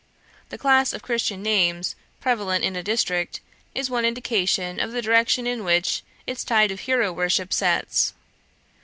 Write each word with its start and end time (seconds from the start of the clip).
The 0.49 0.57
class 0.57 0.93
of 0.93 1.03
Christian 1.03 1.43
names 1.43 1.95
prevalent 2.19 2.63
in 2.63 2.75
a 2.75 2.81
district 2.81 3.39
is 3.75 3.87
one 3.87 4.03
indication 4.03 4.79
of 4.79 4.93
the 4.93 5.01
direction 5.03 5.45
in 5.45 5.63
which 5.63 6.01
its 6.25 6.43
tide 6.43 6.71
of 6.71 6.79
hero 6.79 7.13
worship 7.13 7.53
sets. 7.53 8.15